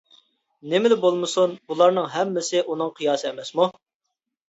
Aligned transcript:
نېمىلا 0.73 0.97
بولمىسۇن 1.03 1.55
بۇلارنىڭ 1.73 2.09
ھەممىسى 2.17 2.67
ئۇنىڭ 2.67 2.93
قىياسى 2.99 3.33
ئەمەسمۇ. 3.33 3.73